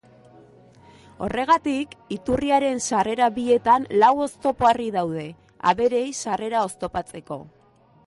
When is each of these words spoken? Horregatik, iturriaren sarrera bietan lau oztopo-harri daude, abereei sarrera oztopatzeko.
Horregatik, 1.25 1.93
iturriaren 2.17 2.81
sarrera 2.87 3.29
bietan 3.37 3.87
lau 4.05 4.11
oztopo-harri 4.27 4.91
daude, 4.99 5.29
abereei 5.75 6.05
sarrera 6.25 6.69
oztopatzeko. 6.73 7.45